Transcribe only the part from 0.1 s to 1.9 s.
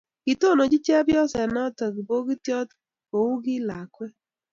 Kitononchi chepyoset noto